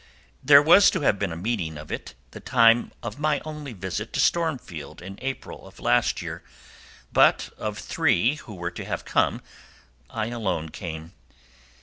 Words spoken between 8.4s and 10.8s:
were to have come I alone